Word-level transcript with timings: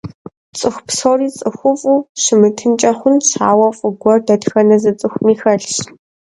Цӏыху 0.57 0.83
псори 0.87 1.27
цӏыхуфӏу 1.37 2.05
щымытынкӏэ 2.21 2.91
хъунщ, 2.97 3.27
ауэ 3.49 3.69
фӏы 3.77 3.89
гуэр 4.01 4.19
дэтхэнэ 4.27 4.75
зы 4.81 4.91
цӏыхуми 4.99 5.33
хэлъщ. 5.41 5.73